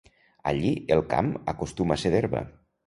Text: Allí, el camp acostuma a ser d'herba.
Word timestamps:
Allí, 0.51 0.71
el 0.97 1.03
camp 1.13 1.31
acostuma 1.55 1.99
a 2.01 2.05
ser 2.07 2.17
d'herba. 2.19 2.45